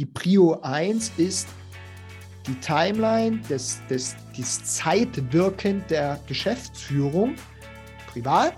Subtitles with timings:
[0.00, 1.46] die Prio 1 ist
[2.46, 7.34] die Timeline, des, des, das Zeitwirken der Geschäftsführung,
[8.06, 8.54] privat,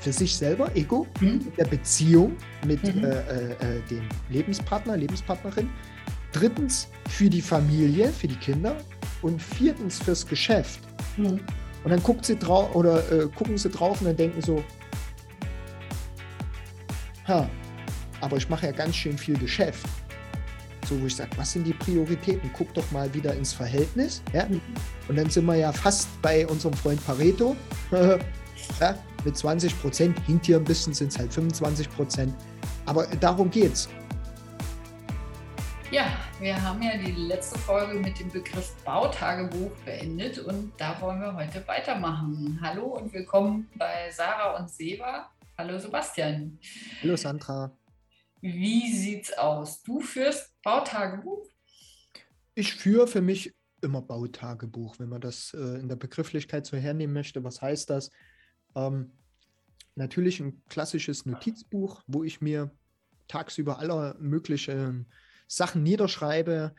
[0.00, 1.50] für sich selber, Ego, mhm.
[1.56, 2.36] der Beziehung
[2.66, 3.02] mit mhm.
[3.02, 5.70] äh, äh, äh, dem Lebenspartner, Lebenspartnerin.
[6.32, 8.76] Drittens für die Familie, für die Kinder.
[9.22, 10.80] Und viertens fürs Geschäft.
[11.16, 11.40] Mhm.
[11.82, 14.62] Und dann guckt sie drauf oder äh, gucken sie drauf und dann denken so,
[17.26, 17.48] ha,
[18.20, 19.86] aber ich mache ja ganz schön viel Geschäft.
[20.84, 22.50] So, wo ich sage, was sind die Prioritäten?
[22.52, 24.22] Guck doch mal wieder ins Verhältnis.
[24.34, 24.46] Ja?
[25.08, 27.56] Und dann sind wir ja fast bei unserem Freund Pareto.
[28.80, 28.98] ja?
[29.24, 32.34] Mit 20 Prozent, hinkt hier ein bisschen, sind es halt 25 Prozent.
[32.84, 33.88] Aber darum geht's.
[35.90, 36.06] Ja,
[36.38, 41.34] wir haben ja die letzte Folge mit dem Begriff Bautagebuch beendet und da wollen wir
[41.34, 42.58] heute weitermachen.
[42.60, 45.30] Hallo und willkommen bei Sarah und Seba.
[45.56, 46.58] Hallo Sebastian.
[47.00, 47.70] Hallo Sandra.
[48.46, 49.82] Wie sieht's aus?
[49.82, 51.48] Du führst Bautagebuch?
[52.54, 57.14] Ich führe für mich immer Bautagebuch, wenn man das äh, in der Begrifflichkeit so hernehmen
[57.14, 57.42] möchte.
[57.42, 58.10] Was heißt das?
[58.74, 59.12] Ähm,
[59.94, 62.70] natürlich ein klassisches Notizbuch, wo ich mir
[63.28, 65.06] tagsüber aller möglichen
[65.48, 66.74] Sachen niederschreibe,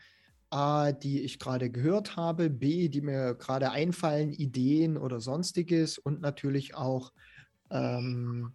[0.50, 6.20] A, die ich gerade gehört habe, B, die mir gerade einfallen, Ideen oder sonstiges und
[6.20, 7.12] natürlich auch
[7.72, 8.52] ähm,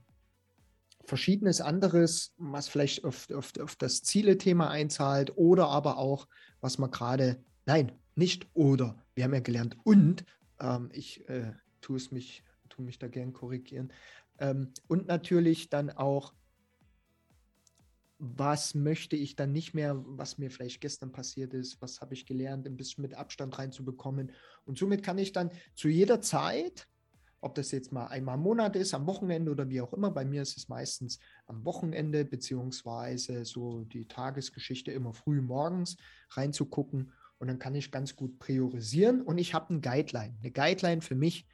[1.12, 6.26] verschiedenes anderes, was vielleicht auf, auf, auf das Ziele-Thema einzahlt oder aber auch,
[6.62, 10.24] was man gerade, nein, nicht oder, wir haben ja gelernt und,
[10.62, 11.52] ähm, ich äh,
[11.82, 13.92] tue es mich, tue mich da gern korrigieren,
[14.40, 16.34] ähm, und natürlich dann auch,
[18.18, 22.26] was möchte ich dann nicht mehr, was mir vielleicht gestern passiert ist, was habe ich
[22.26, 24.32] gelernt, ein bisschen mit Abstand reinzubekommen.
[24.64, 26.88] Und somit kann ich dann zu jeder Zeit
[27.42, 30.12] ob das jetzt mal einmal im Monat ist, am Wochenende oder wie auch immer.
[30.12, 35.98] Bei mir ist es meistens am Wochenende, beziehungsweise so die Tagesgeschichte immer früh morgens
[36.30, 37.12] reinzugucken.
[37.40, 39.24] Und dann kann ich ganz gut priorisieren.
[39.24, 40.38] Und ich habe eine Guideline.
[40.40, 41.48] Eine Guideline für mich,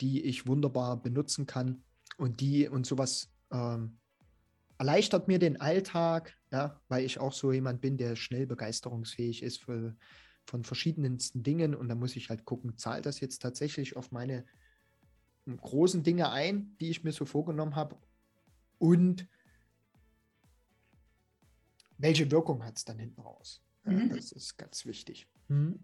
[0.00, 1.84] die ich wunderbar benutzen kann.
[2.16, 3.98] Und die und sowas ähm,
[4.78, 9.62] erleichtert mir den Alltag, ja, weil ich auch so jemand bin, der schnell begeisterungsfähig ist
[9.62, 9.94] für,
[10.44, 11.76] von verschiedensten Dingen.
[11.76, 14.44] Und da muss ich halt gucken, zahlt das jetzt tatsächlich auf meine
[15.46, 17.96] großen Dinge ein, die ich mir so vorgenommen habe
[18.78, 19.26] und
[21.98, 23.62] welche Wirkung hat es dann hinten raus?
[23.84, 24.10] Mhm.
[24.10, 25.26] Das ist ganz wichtig.
[25.48, 25.78] Mhm.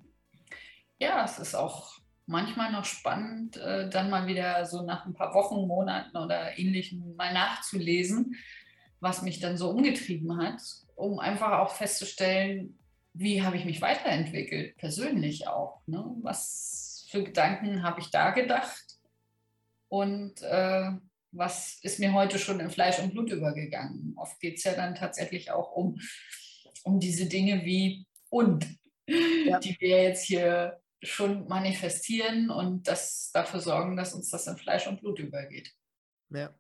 [0.99, 5.35] Ja, es ist auch manchmal noch spannend, äh, dann mal wieder so nach ein paar
[5.35, 8.35] Wochen, Monaten oder ähnlichem mal nachzulesen,
[9.01, 10.61] was mich dann so umgetrieben hat,
[10.95, 12.79] um einfach auch festzustellen,
[13.13, 15.83] wie habe ich mich weiterentwickelt, persönlich auch.
[15.87, 16.05] Ne?
[16.23, 18.86] Was für Gedanken habe ich da gedacht?
[19.89, 20.91] Und äh,
[21.33, 24.15] was ist mir heute schon in Fleisch und Blut übergegangen.
[24.17, 26.01] Oft geht es ja dann tatsächlich auch um,
[26.85, 28.67] um diese Dinge wie und,
[29.07, 29.59] ja.
[29.59, 34.87] die wir jetzt hier schon manifestieren und das dafür sorgen, dass uns das in Fleisch
[34.87, 35.73] und Blut übergeht.
[36.31, 36.55] Ja.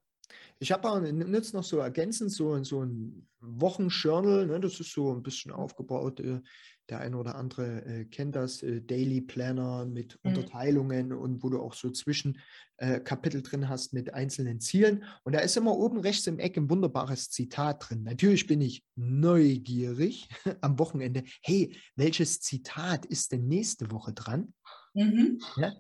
[0.59, 5.12] Ich habe auch jetzt noch so ergänzend so, so ein Wochenjournal, ne, das ist so
[5.12, 6.20] ein bisschen aufgebaut.
[6.88, 10.30] Der eine oder andere äh, kennt das, äh, Daily Planner mit mhm.
[10.30, 15.04] Unterteilungen und wo du auch so Zwischenkapitel äh, drin hast mit einzelnen Zielen.
[15.24, 18.04] Und da ist immer oben rechts im Eck ein wunderbares Zitat drin.
[18.04, 20.28] Natürlich bin ich neugierig
[20.60, 21.24] am Wochenende.
[21.42, 24.54] Hey, welches Zitat ist denn nächste Woche dran?
[24.94, 25.41] Mhm.
[25.56, 25.72] Ja?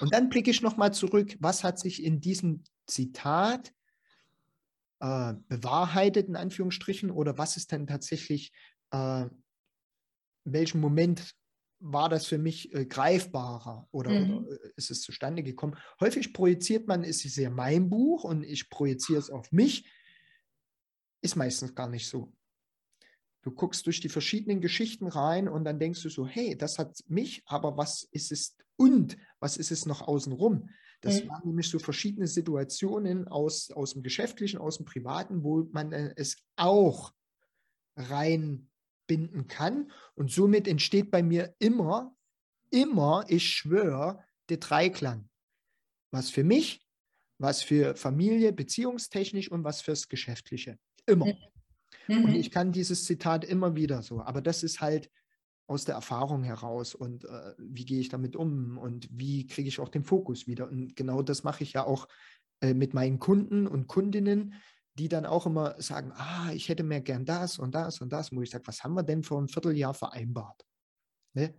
[0.00, 3.72] Und dann blicke ich nochmal zurück, was hat sich in diesem Zitat
[5.00, 8.52] äh, bewahrheitet, in Anführungsstrichen, oder was ist denn tatsächlich,
[8.90, 9.26] äh,
[10.48, 11.34] in welchem Moment
[11.78, 14.38] war das für mich äh, greifbarer oder, mhm.
[14.38, 15.76] oder, äh, ist es zustande gekommen?
[16.00, 19.86] Häufig projiziert man, ist es ja mein Buch und ich projiziere es auf mich,
[21.20, 22.32] ist meistens gar nicht so.
[23.42, 26.98] Du guckst durch die verschiedenen Geschichten rein und dann denkst du so, hey, das hat
[27.06, 30.70] mich, aber was ist es und was ist es noch außenrum?
[31.02, 31.28] Das mhm.
[31.28, 36.14] waren nämlich so verschiedene Situationen aus, aus dem Geschäftlichen, aus dem Privaten, wo man äh,
[36.16, 37.12] es auch
[39.08, 39.90] reinbinden kann.
[40.14, 42.14] Und somit entsteht bei mir immer,
[42.70, 45.28] immer, ich schwöre, der Dreiklang.
[46.10, 46.86] Was für mich,
[47.38, 50.78] was für Familie, beziehungstechnisch und was fürs Geschäftliche.
[51.06, 51.26] Immer.
[52.06, 52.24] Mhm.
[52.24, 54.20] Und ich kann dieses Zitat immer wieder so.
[54.22, 55.10] Aber das ist halt
[55.66, 59.80] aus der Erfahrung heraus und äh, wie gehe ich damit um und wie kriege ich
[59.80, 60.68] auch den Fokus wieder.
[60.68, 62.08] Und genau das mache ich ja auch
[62.62, 64.54] äh, mit meinen Kunden und Kundinnen,
[64.98, 68.32] die dann auch immer sagen, ah, ich hätte mehr gern das und das und das,
[68.32, 70.66] wo ich sage, was haben wir denn vor einem Vierteljahr vereinbart?
[71.34, 71.54] Ne?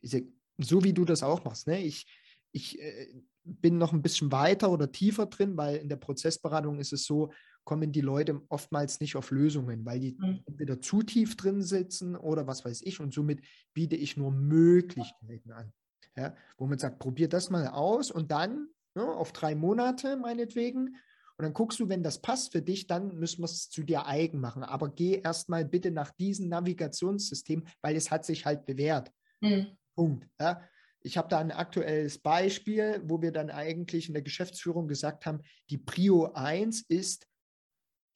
[0.00, 0.28] Ich sage,
[0.58, 1.82] so wie du das auch machst, ne?
[1.82, 2.06] ich,
[2.52, 3.08] ich äh,
[3.44, 7.32] bin noch ein bisschen weiter oder tiefer drin, weil in der Prozessberatung ist es so,
[7.64, 10.40] kommen die Leute oftmals nicht auf Lösungen, weil die mhm.
[10.46, 13.00] entweder zu tief drin sitzen oder was weiß ich.
[13.00, 13.40] Und somit
[13.74, 15.72] biete ich nur Möglichkeiten an.
[16.16, 20.16] Ja, wo man sagt, probier das mal aus und dann ja, ne, auf drei Monate
[20.16, 20.96] meinetwegen.
[21.38, 24.06] Und dann guckst du, wenn das passt für dich, dann müssen wir es zu dir
[24.06, 24.62] eigen machen.
[24.62, 29.12] Aber geh erstmal bitte nach diesem Navigationssystem, weil es hat sich halt bewährt.
[29.40, 29.76] Mhm.
[29.94, 30.26] Punkt.
[30.40, 30.62] Ja.
[31.00, 35.42] Ich habe da ein aktuelles Beispiel, wo wir dann eigentlich in der Geschäftsführung gesagt haben,
[35.70, 37.28] die Prio 1 ist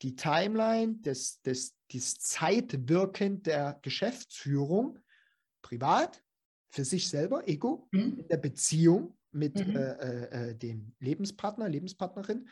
[0.03, 4.99] die Timeline des, des, des Zeitwirken der Geschäftsführung,
[5.63, 6.23] privat,
[6.71, 8.21] für sich selber, Ego, mhm.
[8.21, 9.77] in der Beziehung mit mhm.
[9.77, 12.49] äh, äh, äh, dem Lebenspartner, Lebenspartnerin.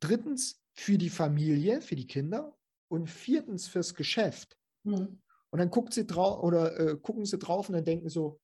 [0.00, 2.56] Drittens für die Familie, für die Kinder.
[2.88, 4.56] Und viertens fürs Geschäft.
[4.84, 5.20] Mhm.
[5.50, 8.40] Und dann guckt sie drauf oder äh, gucken sie drauf und dann denken so,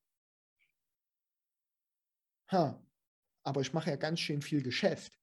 [2.50, 2.82] ha,
[3.44, 5.18] aber ich mache ja ganz schön viel Geschäft.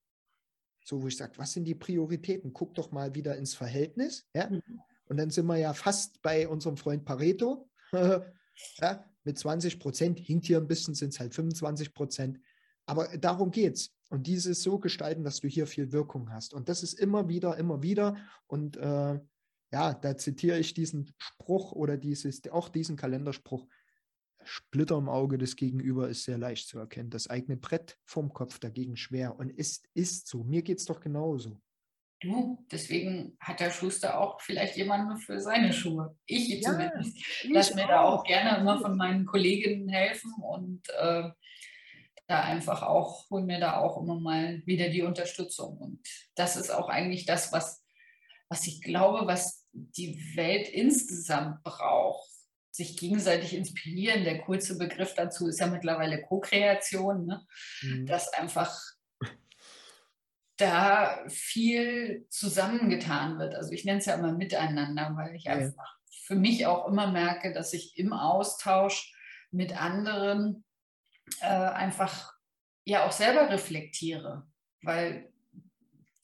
[0.83, 2.53] So, wo ich sage, was sind die Prioritäten?
[2.53, 4.27] Guck doch mal wieder ins Verhältnis.
[4.33, 4.49] Ja?
[4.49, 4.81] Mhm.
[5.05, 7.69] Und dann sind wir ja fast bei unserem Freund Pareto.
[7.91, 9.05] ja?
[9.23, 12.39] Mit 20 Prozent, hinkt hier ein bisschen, sind es halt 25 Prozent.
[12.89, 13.93] Aber darum geht es.
[14.09, 16.55] Und dieses so gestalten, dass du hier viel Wirkung hast.
[16.55, 18.17] Und das ist immer wieder, immer wieder.
[18.47, 19.19] Und äh,
[19.71, 23.67] ja, da zitiere ich diesen Spruch oder dieses, auch diesen Kalenderspruch.
[24.43, 27.11] Splitter im Auge des Gegenüber ist sehr leicht zu erkennen.
[27.11, 29.37] Das eigene Brett vom Kopf dagegen schwer.
[29.37, 30.43] Und ist, ist so.
[30.43, 31.61] Mir geht es doch genauso.
[32.21, 36.17] Du, deswegen hat der Schuster auch vielleicht jemanden für seine Schuhe.
[36.25, 37.15] Ich ja, zumindest.
[37.51, 37.89] Lass mir auch.
[37.89, 41.29] da auch gerne immer von meinen Kolleginnen helfen und äh,
[42.29, 45.77] da einfach auch, hol mir da auch immer mal wieder die Unterstützung.
[45.77, 47.83] Und das ist auch eigentlich das, was,
[48.49, 52.29] was ich glaube, was die Welt insgesamt braucht
[52.71, 54.23] sich gegenseitig inspirieren.
[54.23, 57.45] Der kurze Begriff dazu ist ja mittlerweile Co-Kreation, ne?
[57.81, 58.05] mhm.
[58.05, 58.79] dass einfach
[60.57, 63.55] da viel zusammengetan wird.
[63.55, 65.53] Also ich nenne es ja immer miteinander, weil ich ja.
[65.53, 69.13] einfach für mich auch immer merke, dass ich im Austausch
[69.51, 70.63] mit anderen
[71.41, 72.33] äh, einfach
[72.85, 74.47] ja auch selber reflektiere,
[74.81, 75.31] weil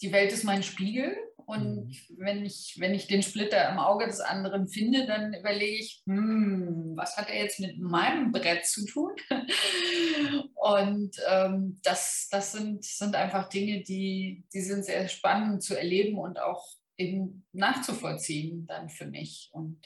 [0.01, 1.15] die Welt ist mein Spiegel
[1.45, 2.17] und mhm.
[2.17, 6.93] wenn, ich, wenn ich den Splitter im Auge des anderen finde, dann überlege ich, hm,
[6.95, 9.11] was hat er jetzt mit meinem Brett zu tun?
[10.55, 16.17] und ähm, das, das sind, sind einfach Dinge, die, die sind sehr spannend zu erleben
[16.17, 16.67] und auch
[16.97, 19.49] eben nachzuvollziehen dann für mich.
[19.51, 19.79] Und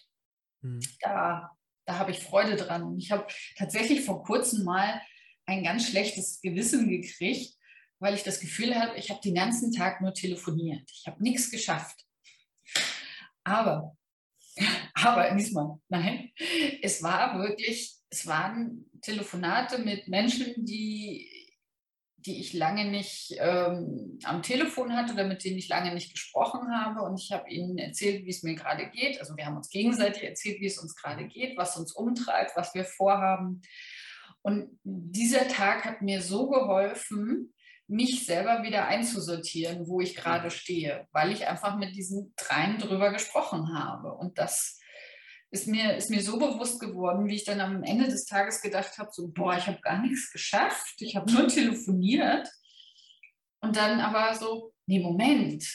[0.61, 0.79] mhm.
[1.01, 1.51] da,
[1.89, 2.95] da habe ich Freude dran.
[2.99, 3.25] Ich habe
[3.57, 5.01] tatsächlich vor kurzem mal
[5.47, 7.55] ein ganz schlechtes Gewissen gekriegt,
[7.97, 10.87] weil ich das Gefühl habe, ich habe den ganzen Tag nur telefoniert.
[10.93, 12.05] Ich habe nichts geschafft.
[13.43, 13.97] Aber,
[14.93, 16.31] aber diesmal, nein,
[16.83, 21.38] es war wirklich, es waren Telefonate mit Menschen, die,
[22.25, 26.73] die ich lange nicht ähm, am Telefon hatte oder mit denen ich lange nicht gesprochen
[26.73, 27.01] habe.
[27.01, 29.19] Und ich habe ihnen erzählt, wie es mir gerade geht.
[29.19, 32.73] Also wir haben uns gegenseitig erzählt, wie es uns gerade geht, was uns umtreibt, was
[32.73, 33.61] wir vorhaben.
[34.41, 37.53] Und dieser Tag hat mir so geholfen,
[37.87, 40.51] mich selber wieder einzusortieren, wo ich gerade mhm.
[40.51, 44.13] stehe, weil ich einfach mit diesen dreien drüber gesprochen habe.
[44.13, 44.78] Und das
[45.51, 48.97] ist mir, ist mir so bewusst geworden, wie ich dann am Ende des Tages gedacht
[48.97, 52.47] habe, so, boah, ich habe gar nichts geschafft, ich habe nur telefoniert.
[53.61, 55.65] Und dann aber so, nee, Moment,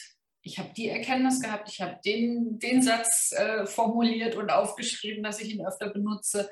[0.41, 5.41] ich habe die Erkenntnis gehabt, ich habe den, den Satz äh, formuliert und aufgeschrieben, dass
[5.41, 6.49] ich ihn öfter benutze.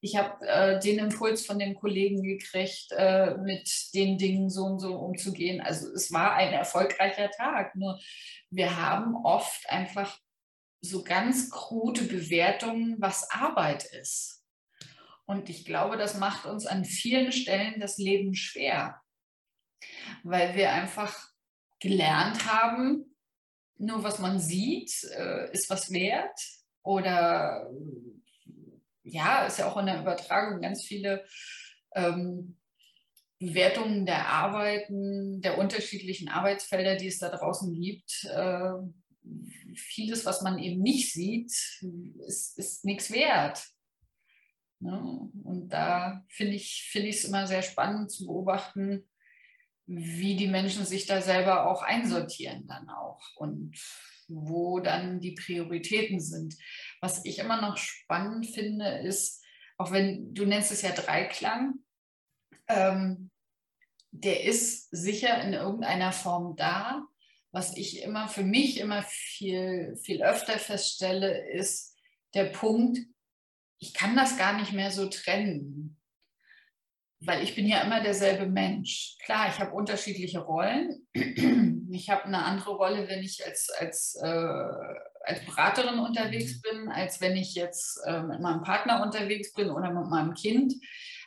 [0.00, 4.78] Ich habe äh, den Impuls von den Kollegen gekriegt, äh, mit den Dingen so und
[4.78, 5.60] so umzugehen.
[5.60, 7.74] Also es war ein erfolgreicher Tag.
[7.74, 7.98] Nur
[8.50, 10.18] wir haben oft einfach
[10.80, 14.44] so ganz krude Bewertungen, was Arbeit ist.
[15.26, 19.00] Und ich glaube, das macht uns an vielen Stellen das Leben schwer,
[20.22, 21.30] weil wir einfach
[21.80, 23.14] gelernt haben,
[23.76, 26.40] nur was man sieht, äh, ist was wert
[26.82, 27.70] oder
[29.04, 31.24] ja, ist ja auch in der Übertragung ganz viele
[31.94, 32.58] ähm,
[33.38, 38.24] Bewertungen der Arbeiten, der unterschiedlichen Arbeitsfelder, die es da draußen gibt.
[38.24, 38.72] Äh,
[39.74, 41.52] vieles, was man eben nicht sieht,
[42.26, 43.66] ist, ist nichts wert.
[44.80, 45.30] Ne?
[45.44, 49.08] Und da finde ich es find immer sehr spannend zu beobachten,
[49.86, 53.22] wie die Menschen sich da selber auch einsortieren dann auch.
[53.36, 53.78] Und
[54.28, 56.56] wo dann die Prioritäten sind.
[57.00, 59.42] Was ich immer noch spannend finde, ist,
[59.78, 61.74] auch wenn du nennst es ja Dreiklang,
[62.68, 63.30] ähm,
[64.10, 67.06] der ist sicher in irgendeiner Form da.
[67.50, 71.96] Was ich immer für mich immer viel, viel öfter feststelle, ist
[72.34, 72.98] der Punkt,
[73.78, 75.94] ich kann das gar nicht mehr so trennen.
[77.20, 79.16] weil ich bin ja immer derselbe Mensch.
[79.24, 81.06] Klar, ich habe unterschiedliche Rollen.
[81.90, 86.60] Ich habe eine andere Rolle, wenn ich als, als, äh, als Beraterin unterwegs mhm.
[86.60, 90.74] bin, als wenn ich jetzt äh, mit meinem Partner unterwegs bin oder mit meinem Kind.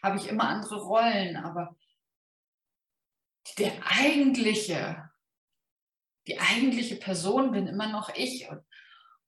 [0.04, 1.36] Habe ich immer andere Rollen.
[1.36, 1.76] Aber
[3.58, 5.10] der eigentliche,
[6.28, 8.50] die eigentliche Person bin immer noch ich.
[8.50, 8.62] Und,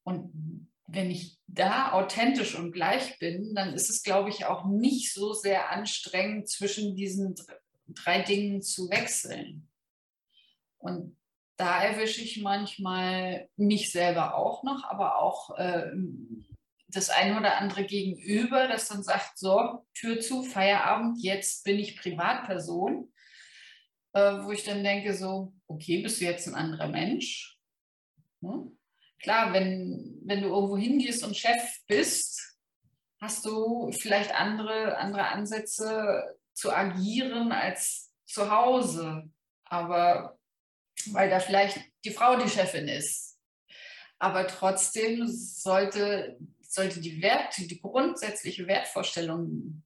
[0.04, 5.14] und wenn ich da authentisch und gleich bin, dann ist es, glaube ich, auch nicht
[5.14, 7.36] so sehr anstrengend, zwischen diesen
[7.88, 9.70] drei Dingen zu wechseln.
[10.78, 11.18] Und
[11.58, 15.92] da erwische ich manchmal mich selber auch noch, aber auch äh,
[16.88, 21.98] das eine oder andere Gegenüber, das dann sagt, so, Tür zu, Feierabend, jetzt bin ich
[21.98, 23.13] Privatperson,
[24.22, 27.58] wo ich dann denke, so, okay, bist du jetzt ein anderer Mensch?
[28.42, 28.78] Hm?
[29.24, 32.58] klar, wenn, wenn du irgendwo hingehst und Chef bist,
[33.20, 39.24] hast du vielleicht andere, andere Ansätze zu agieren als zu Hause.
[39.64, 40.38] Aber
[41.08, 43.40] weil da vielleicht die Frau die Chefin ist.
[44.20, 49.84] Aber trotzdem sollte, sollte die Wert, die grundsätzliche Wertvorstellung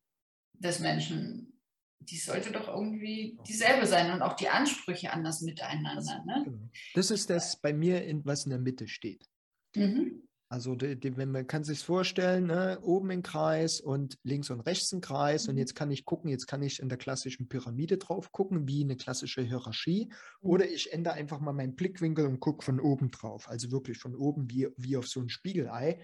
[0.54, 1.57] des Menschen
[2.00, 6.24] die sollte doch irgendwie dieselbe sein und auch die Ansprüche anders miteinander.
[6.26, 6.42] Ne?
[6.46, 6.70] Genau.
[6.94, 9.28] Das ist das bei mir, in, was in der Mitte steht.
[9.76, 10.28] Mhm.
[10.50, 14.62] Also die, die, wenn man kann sich vorstellen, ne, oben ein Kreis und links und
[14.62, 15.52] rechts ein Kreis mhm.
[15.52, 18.82] und jetzt kann ich gucken, jetzt kann ich in der klassischen Pyramide drauf gucken, wie
[18.82, 20.50] eine klassische Hierarchie mhm.
[20.50, 24.16] oder ich ändere einfach mal meinen Blickwinkel und gucke von oben drauf, also wirklich von
[24.16, 26.00] oben wie, wie auf so ein Spiegelei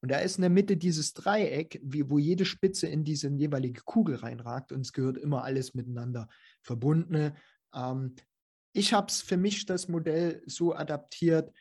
[0.00, 3.82] und da ist in der Mitte dieses Dreieck, wie, wo jede Spitze in diese jeweilige
[3.82, 6.28] Kugel reinragt und es gehört immer alles miteinander
[6.62, 7.32] verbunden.
[7.74, 8.14] Ähm,
[8.72, 11.52] ich habe es für mich das Modell so adaptiert,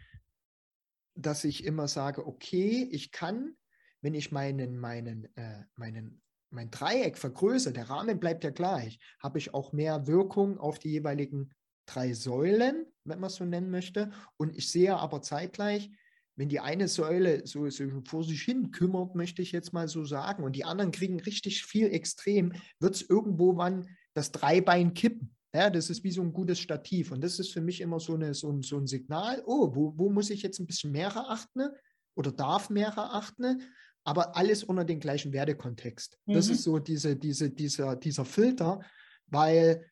[1.15, 3.55] dass ich immer sage, okay, ich kann,
[4.01, 9.39] wenn ich meinen, meinen, äh, meinen, mein Dreieck vergrößere, der Rahmen bleibt ja gleich, habe
[9.39, 11.49] ich auch mehr Wirkung auf die jeweiligen
[11.87, 14.11] drei Säulen, wenn man es so nennen möchte.
[14.37, 15.89] Und ich sehe aber zeitgleich,
[16.37, 20.05] wenn die eine Säule so, so, vor sich hin kümmert, möchte ich jetzt mal so
[20.05, 25.35] sagen, und die anderen kriegen richtig viel extrem, wird es irgendwo wann das Dreibein kippen.
[25.53, 27.11] Ja, das ist wie so ein gutes Stativ.
[27.11, 29.97] Und das ist für mich immer so, eine, so, ein, so ein Signal, oh, wo,
[29.97, 31.69] wo muss ich jetzt ein bisschen mehr erachten
[32.15, 33.63] oder darf mehr erachten?
[34.03, 36.19] Aber alles unter dem gleichen Wertekontext.
[36.25, 36.33] Mhm.
[36.33, 38.81] Das ist so diese, diese, dieser, dieser Filter,
[39.25, 39.89] weil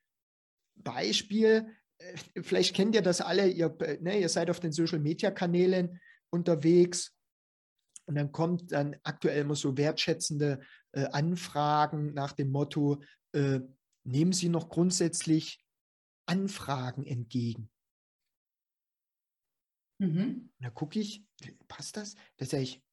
[0.76, 1.66] Beispiel,
[1.98, 6.00] äh, vielleicht kennt ihr das alle, ihr, ne, ihr seid auf den Social-Media-Kanälen,
[6.30, 7.14] unterwegs.
[8.08, 13.02] Und dann kommt dann aktuell immer so wertschätzende äh, Anfragen nach dem Motto,
[13.34, 13.62] äh,
[14.04, 15.66] nehmen Sie noch grundsätzlich
[16.28, 17.70] Anfragen entgegen.
[20.00, 20.52] Mhm.
[20.60, 21.26] Da gucke ich,
[21.68, 22.16] passt das?
[22.38, 22.84] Da sage ich,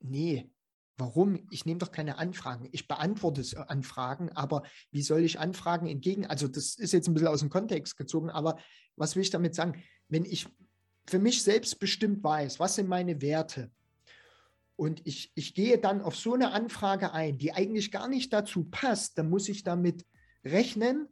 [0.00, 0.50] nee,
[0.96, 1.46] warum?
[1.50, 2.68] Ich nehme doch keine Anfragen.
[2.72, 6.26] Ich beantworte äh, Anfragen, aber wie soll ich Anfragen entgegen?
[6.26, 8.58] Also das ist jetzt ein bisschen aus dem Kontext gezogen, aber
[8.96, 9.82] was will ich damit sagen?
[10.08, 10.48] Wenn ich
[11.08, 13.70] für mich selbstbestimmt weiß, was sind meine Werte,
[14.76, 18.64] und ich, ich gehe dann auf so eine Anfrage ein, die eigentlich gar nicht dazu
[18.64, 20.04] passt, dann muss ich damit
[20.44, 21.08] rechnen,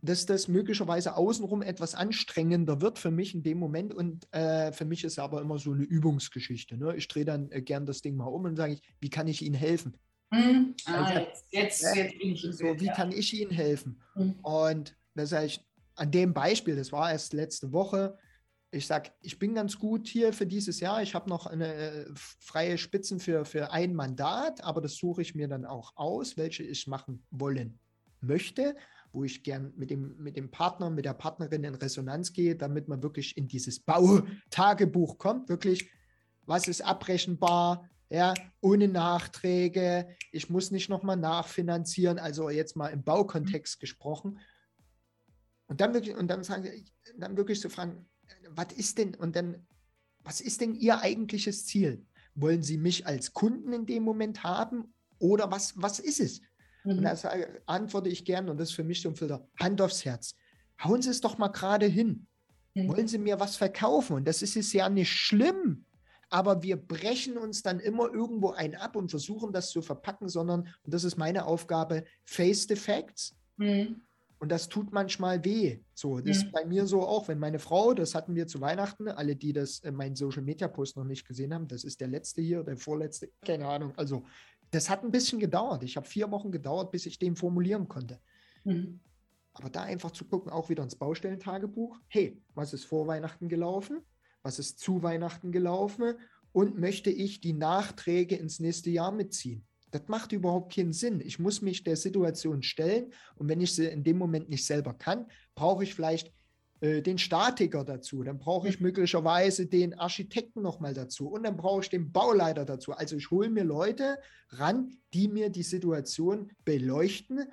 [0.00, 3.92] dass das möglicherweise außenrum etwas anstrengender wird für mich in dem Moment.
[3.92, 6.76] Und äh, für mich ist aber immer so eine Übungsgeschichte.
[6.76, 6.94] Ne?
[6.96, 9.42] Ich drehe dann äh, gern das Ding mal um und sage ich, wie kann ich
[9.42, 9.96] Ihnen helfen?
[10.32, 10.76] Hm.
[10.84, 12.94] Ah, also, jetzt, jetzt, jetzt bin ich so, Bild, wie ja.
[12.94, 14.00] kann ich Ihnen helfen?
[14.14, 14.34] Hm.
[14.42, 15.60] Und da sage ich,
[15.96, 18.16] an dem Beispiel, das war erst letzte Woche,
[18.70, 21.02] ich sage, ich bin ganz gut hier für dieses Jahr.
[21.02, 25.34] Ich habe noch eine äh, freie Spitzen für, für ein Mandat, aber das suche ich
[25.34, 27.78] mir dann auch aus, welche ich machen wollen
[28.20, 28.76] möchte,
[29.12, 32.88] wo ich gern mit dem, mit dem Partner, mit der Partnerin in Resonanz gehe, damit
[32.88, 35.48] man wirklich in dieses Bautagebuch kommt.
[35.48, 35.90] Wirklich,
[36.44, 40.08] was ist abrechenbar, ja, ohne Nachträge.
[40.30, 44.38] Ich muss nicht nochmal nachfinanzieren, also jetzt mal im Baukontext gesprochen.
[45.68, 46.68] Und dann wirklich, und dann sagen,
[47.16, 48.06] dann wirklich zu so fragen,
[48.50, 49.66] was ist denn, und dann,
[50.24, 52.04] was ist denn Ihr eigentliches Ziel?
[52.34, 56.40] Wollen Sie mich als Kunden in dem Moment haben oder was, was ist es?
[56.84, 56.98] Mhm.
[56.98, 57.16] Und da
[57.66, 60.34] antworte ich gern, und das ist für mich so ein Filter, Hand aufs Herz.
[60.82, 62.26] Hauen Sie es doch mal gerade hin.
[62.74, 62.88] Mhm.
[62.88, 64.16] Wollen Sie mir was verkaufen?
[64.16, 65.84] Und das ist es ja nicht schlimm,
[66.30, 70.68] aber wir brechen uns dann immer irgendwo ein ab und versuchen das zu verpacken, sondern,
[70.82, 73.34] und das ist meine Aufgabe, face the facts.
[73.56, 74.02] Mhm.
[74.38, 75.80] Und das tut manchmal weh.
[75.94, 76.30] So, das mhm.
[76.30, 79.52] ist bei mir so auch, wenn meine Frau, das hatten wir zu Weihnachten, alle, die
[79.52, 82.62] das in meinen Social Media Post noch nicht gesehen haben, das ist der letzte hier,
[82.62, 83.92] der vorletzte, keine Ahnung.
[83.96, 84.24] Also,
[84.70, 85.82] das hat ein bisschen gedauert.
[85.82, 88.20] Ich habe vier Wochen gedauert, bis ich den formulieren konnte.
[88.64, 89.00] Mhm.
[89.54, 91.98] Aber da einfach zu gucken, auch wieder ins Baustellentagebuch.
[92.06, 94.02] Hey, was ist vor Weihnachten gelaufen?
[94.42, 96.14] Was ist zu Weihnachten gelaufen?
[96.52, 99.66] Und möchte ich die Nachträge ins nächste Jahr mitziehen?
[99.90, 101.20] Das macht überhaupt keinen Sinn.
[101.20, 104.94] Ich muss mich der Situation stellen und wenn ich sie in dem Moment nicht selber
[104.94, 106.32] kann, brauche ich vielleicht
[106.80, 111.82] äh, den Statiker dazu, dann brauche ich möglicherweise den Architekten nochmal dazu und dann brauche
[111.82, 112.92] ich den Bauleiter dazu.
[112.92, 114.18] Also ich hole mir Leute
[114.50, 117.46] ran, die mir die Situation beleuchten.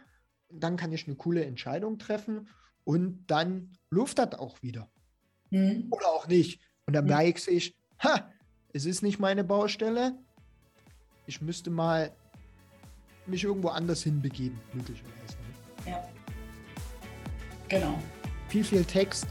[0.52, 2.50] Dann kann ich eine coole Entscheidung treffen
[2.84, 4.92] und dann luft das auch wieder.
[5.50, 5.88] Mhm.
[5.90, 6.62] Oder auch nicht.
[6.86, 7.12] Und dann mhm.
[7.12, 8.32] merke ich, ha,
[8.74, 10.20] es ist nicht meine Baustelle.
[11.26, 12.16] Ich müsste mal
[13.28, 15.38] mich irgendwo anders hinbegeben, möglicherweise.
[15.86, 15.92] Ne?
[15.92, 16.04] Ja.
[17.68, 18.00] Genau.
[18.50, 19.28] Viel, viel Text.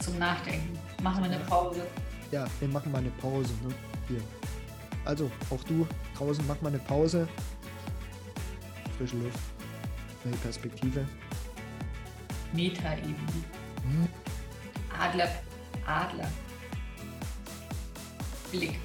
[0.00, 0.78] Zum Nachdenken.
[1.02, 1.86] Machen wir eine Pause.
[2.30, 3.52] Ja, wir machen mal eine Pause.
[3.64, 3.74] Ne?
[4.08, 4.20] Hier.
[5.04, 5.86] Also, auch du
[6.16, 7.28] draußen, mach mal eine Pause.
[8.96, 9.38] Frische Luft.
[10.24, 11.06] Neue Perspektive.
[12.52, 13.14] Metaebene.
[13.82, 14.08] Hm.
[14.98, 15.28] Adler.
[15.86, 16.28] Adler.
[18.50, 18.78] Blick.